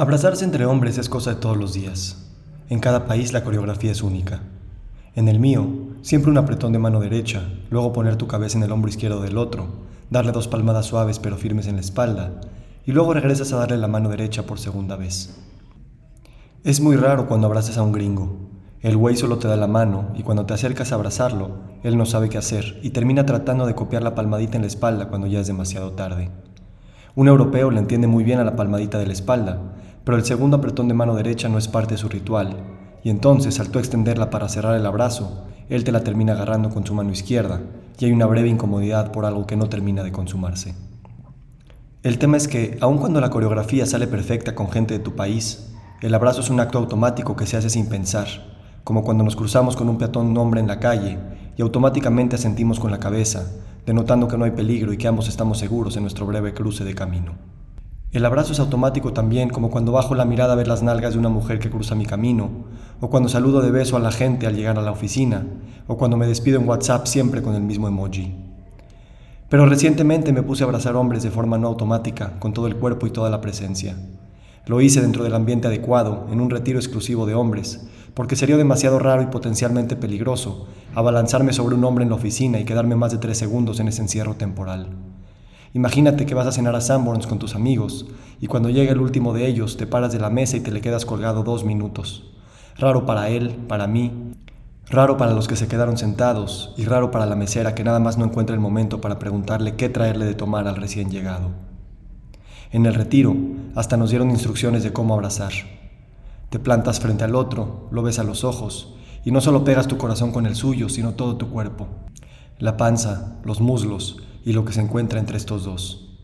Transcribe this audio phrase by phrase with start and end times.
[0.00, 2.24] Abrazarse entre hombres es cosa de todos los días.
[2.68, 4.42] En cada país la coreografía es única.
[5.16, 5.66] En el mío,
[6.02, 9.36] siempre un apretón de mano derecha, luego poner tu cabeza en el hombro izquierdo del
[9.36, 9.66] otro,
[10.08, 12.40] darle dos palmadas suaves pero firmes en la espalda,
[12.86, 15.36] y luego regresas a darle la mano derecha por segunda vez.
[16.62, 18.36] Es muy raro cuando abrazas a un gringo.
[18.80, 22.06] El güey solo te da la mano y cuando te acercas a abrazarlo, él no
[22.06, 25.40] sabe qué hacer y termina tratando de copiar la palmadita en la espalda cuando ya
[25.40, 26.30] es demasiado tarde.
[27.16, 29.58] Un europeo le entiende muy bien a la palmadita de la espalda,
[30.08, 32.56] pero el segundo apretón de mano derecha no es parte de su ritual,
[33.04, 36.86] y entonces al tú extenderla para cerrar el abrazo, él te la termina agarrando con
[36.86, 37.60] su mano izquierda,
[37.98, 40.74] y hay una breve incomodidad por algo que no termina de consumarse.
[42.02, 45.74] El tema es que, aun cuando la coreografía sale perfecta con gente de tu país,
[46.00, 48.28] el abrazo es un acto automático que se hace sin pensar,
[48.84, 51.18] como cuando nos cruzamos con un peatón hombre en la calle
[51.54, 53.44] y automáticamente asentimos con la cabeza,
[53.84, 56.94] denotando que no hay peligro y que ambos estamos seguros en nuestro breve cruce de
[56.94, 57.57] camino.
[58.10, 61.18] El abrazo es automático también, como cuando bajo la mirada a ver las nalgas de
[61.18, 62.48] una mujer que cruza mi camino,
[63.02, 65.44] o cuando saludo de beso a la gente al llegar a la oficina,
[65.86, 68.34] o cuando me despido en WhatsApp siempre con el mismo emoji.
[69.50, 73.06] Pero recientemente me puse a abrazar hombres de forma no automática, con todo el cuerpo
[73.06, 73.94] y toda la presencia.
[74.64, 78.98] Lo hice dentro del ambiente adecuado, en un retiro exclusivo de hombres, porque sería demasiado
[78.98, 83.18] raro y potencialmente peligroso abalanzarme sobre un hombre en la oficina y quedarme más de
[83.18, 85.07] tres segundos en ese encierro temporal.
[85.74, 88.06] Imagínate que vas a cenar a Sanborns con tus amigos
[88.40, 90.80] y cuando llega el último de ellos te paras de la mesa y te le
[90.80, 92.24] quedas colgado dos minutos.
[92.78, 94.34] Raro para él, para mí,
[94.88, 98.16] raro para los que se quedaron sentados y raro para la mesera que nada más
[98.16, 101.50] no encuentra el momento para preguntarle qué traerle de tomar al recién llegado.
[102.70, 103.36] En el retiro
[103.74, 105.52] hasta nos dieron instrucciones de cómo abrazar.
[106.48, 109.98] Te plantas frente al otro, lo ves a los ojos y no solo pegas tu
[109.98, 111.88] corazón con el suyo, sino todo tu cuerpo.
[112.58, 116.16] La panza, los muslos, y lo que se encuentra entre estos dos.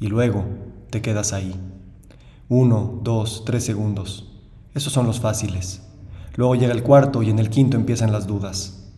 [0.00, 0.44] Y luego
[0.90, 1.54] te quedas ahí.
[2.48, 4.32] Uno, dos, tres segundos.
[4.74, 5.82] Esos son los fáciles.
[6.36, 8.92] Luego llega el cuarto y en el quinto empiezan las dudas.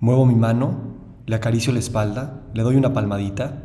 [0.00, 0.76] Muevo mi mano,
[1.26, 3.62] le acaricio la espalda, le doy una palmadita.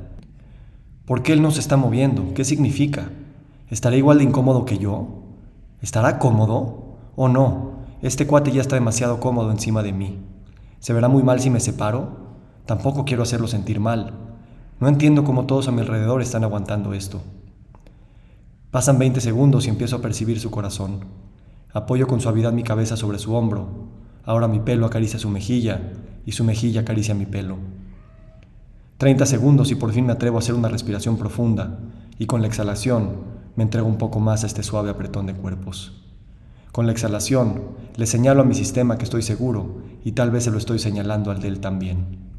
[1.06, 2.34] ¿Por qué él no se está moviendo?
[2.34, 3.10] ¿Qué significa?
[3.70, 5.24] ¿Estará igual de incómodo que yo?
[5.82, 6.98] ¿Estará cómodo?
[7.16, 7.72] ¿O no?
[8.02, 10.20] Este cuate ya está demasiado cómodo encima de mí.
[10.80, 12.18] ¿Se verá muy mal si me separo?
[12.66, 14.31] Tampoco quiero hacerlo sentir mal.
[14.82, 17.22] No entiendo cómo todos a mi alrededor están aguantando esto.
[18.72, 21.02] Pasan 20 segundos y empiezo a percibir su corazón.
[21.72, 23.70] Apoyo con suavidad mi cabeza sobre su hombro.
[24.26, 25.94] Ahora mi pelo acaricia su mejilla
[26.26, 27.58] y su mejilla acaricia mi pelo.
[28.98, 31.78] 30 segundos y por fin me atrevo a hacer una respiración profunda
[32.18, 33.18] y con la exhalación
[33.56, 36.02] me entrego un poco más a este suave apretón de cuerpos.
[36.72, 37.66] Con la exhalación
[37.98, 41.30] le señalo a mi sistema que estoy seguro y tal vez se lo estoy señalando
[41.30, 42.31] al de él también.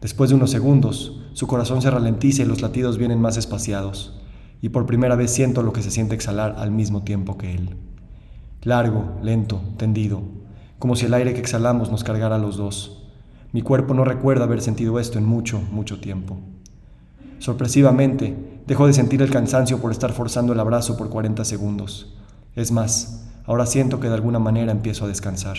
[0.00, 4.18] Después de unos segundos, su corazón se ralentiza y los latidos vienen más espaciados,
[4.62, 7.76] y por primera vez siento lo que se siente exhalar al mismo tiempo que él.
[8.62, 10.22] Largo, lento, tendido,
[10.78, 13.04] como si el aire que exhalamos nos cargara a los dos.
[13.52, 16.38] Mi cuerpo no recuerda haber sentido esto en mucho, mucho tiempo.
[17.38, 22.14] Sorpresivamente, dejo de sentir el cansancio por estar forzando el abrazo por 40 segundos.
[22.54, 25.56] Es más, ahora siento que de alguna manera empiezo a descansar.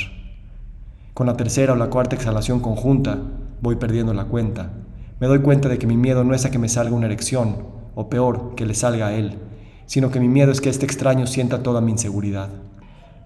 [1.14, 3.20] Con la tercera o la cuarta exhalación conjunta,
[3.62, 4.72] voy perdiendo la cuenta.
[5.20, 7.58] Me doy cuenta de que mi miedo no es a que me salga una erección,
[7.94, 9.38] o peor, que le salga a él,
[9.86, 12.50] sino que mi miedo es que este extraño sienta toda mi inseguridad.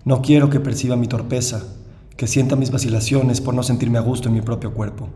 [0.03, 1.63] No quiero que perciba mi torpeza,
[2.17, 5.09] que sienta mis vacilaciones por no sentirme a gusto en mi propio cuerpo.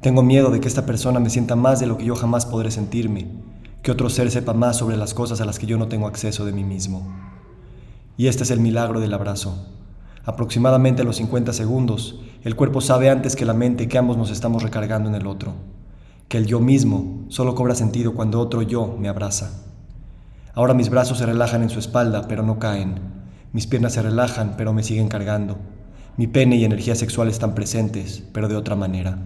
[0.00, 2.70] Tengo miedo de que esta persona me sienta más de lo que yo jamás podré
[2.70, 3.28] sentirme,
[3.82, 6.44] que otro ser sepa más sobre las cosas a las que yo no tengo acceso
[6.44, 7.06] de mí mismo.
[8.16, 9.74] Y este es el milagro del abrazo
[10.26, 14.30] Aproximadamente a los 50 segundos, el cuerpo sabe antes que la mente que ambos nos
[14.30, 15.54] estamos recargando en el otro,
[16.28, 19.64] que el yo mismo solo cobra sentido cuando otro yo me abraza.
[20.52, 23.00] Ahora mis brazos se relajan en su espalda, pero no caen.
[23.54, 25.56] Mis piernas se relajan, pero me siguen cargando.
[26.18, 29.16] Mi pene y energía sexual están presentes, pero de otra manera.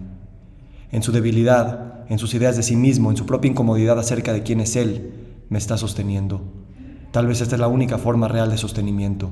[0.91, 4.43] En su debilidad, en sus ideas de sí mismo, en su propia incomodidad acerca de
[4.43, 5.13] quién es él,
[5.49, 6.41] me está sosteniendo.
[7.11, 9.29] Tal vez esta es la única forma real de sostenimiento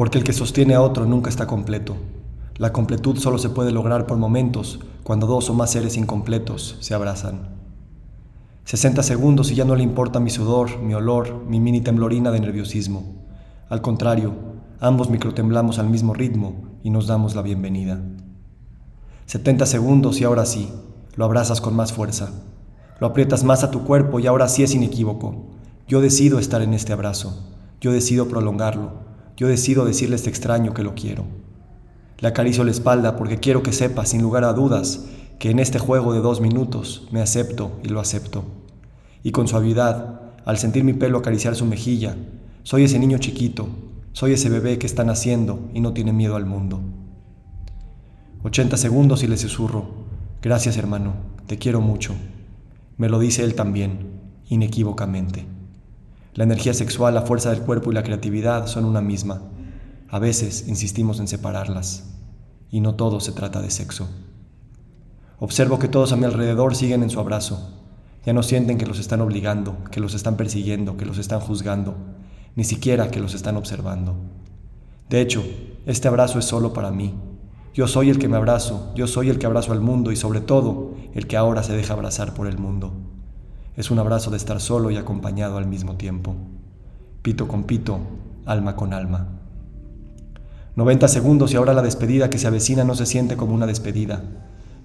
[0.00, 1.94] porque el que sostiene a otro nunca está completo.
[2.60, 6.92] La completud solo se puede lograr por momentos cuando dos o más seres incompletos se
[6.92, 7.56] abrazan.
[8.66, 12.38] 60 segundos y ya no le importa mi sudor, mi olor, mi mini temblorina de
[12.38, 13.14] nerviosismo.
[13.70, 14.34] Al contrario,
[14.78, 17.98] ambos microtemblamos al mismo ritmo y nos damos la bienvenida.
[19.24, 20.68] 70 segundos y ahora sí,
[21.14, 22.28] lo abrazas con más fuerza.
[23.00, 25.46] Lo aprietas más a tu cuerpo y ahora sí es inequívoco.
[25.88, 27.42] Yo decido estar en este abrazo.
[27.80, 29.08] Yo decido prolongarlo
[29.40, 31.24] yo decido decirle a este extraño que lo quiero.
[32.20, 35.06] Le acaricio la espalda porque quiero que sepa, sin lugar a dudas,
[35.38, 38.44] que en este juego de dos minutos me acepto y lo acepto.
[39.22, 42.16] Y con suavidad, al sentir mi pelo acariciar su mejilla,
[42.62, 43.68] Soy ese niño chiquito,
[44.12, 46.82] soy ese bebé que está naciendo y no tiene miedo al mundo.
[48.42, 49.86] 80 segundos y le susurro,
[50.42, 51.14] gracias hermano,
[51.46, 52.14] te quiero mucho.
[52.98, 54.10] Me lo dice él también,
[54.50, 55.46] inequívocamente.
[56.34, 59.40] La energía sexual, la fuerza del cuerpo y la creatividad son una misma.
[60.10, 62.02] A veces insistimos en separarlas,
[62.68, 64.08] y no todo se trata de sexo.
[65.38, 67.80] Observo que todos a mi alrededor siguen en su abrazo.
[68.26, 71.94] Ya no sienten que los están obligando, que los están persiguiendo, que los están juzgando,
[72.56, 74.16] ni siquiera que los están observando.
[75.08, 75.44] De hecho,
[75.86, 77.14] este abrazo es solo para mí.
[77.72, 80.40] Yo soy el que me abrazo, yo soy el que abrazo al mundo y sobre
[80.40, 82.92] todo el que ahora se deja abrazar por el mundo.
[83.76, 86.34] Es un abrazo de estar solo y acompañado al mismo tiempo.
[87.22, 88.00] Pito con pito,
[88.44, 89.39] alma con alma.
[90.76, 94.22] 90 segundos y ahora la despedida que se avecina no se siente como una despedida,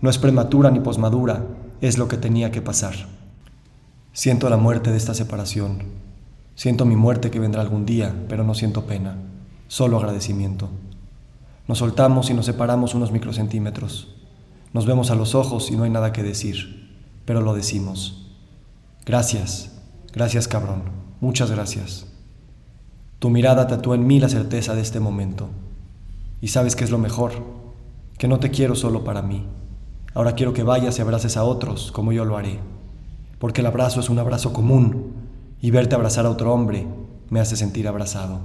[0.02, 1.46] no es prematura ni posmadura,
[1.82, 2.94] es lo que tenía que pasar.
[4.14, 5.84] Siento la muerte de esta separación.
[6.56, 9.18] Siento mi muerte que vendrá algún día, pero no siento pena,
[9.68, 10.70] solo agradecimiento.
[11.68, 14.16] Nos soltamos y nos separamos unos microcentímetros.
[14.74, 18.32] Nos vemos a los ojos y no hay nada que decir, pero lo decimos.
[19.06, 19.72] Gracias,
[20.14, 20.84] gracias cabrón,
[21.20, 22.08] muchas gracias.
[23.20, 25.50] Tu mirada tatúa en mí la certeza de este momento.
[26.46, 27.32] Y sabes que es lo mejor,
[28.20, 29.48] que no te quiero solo para mí.
[30.14, 32.60] Ahora quiero que vayas y abraces a otros como yo lo haré,
[33.40, 35.14] porque el abrazo es un abrazo común
[35.60, 36.86] y verte abrazar a otro hombre
[37.32, 38.42] me hace sentir abrazado.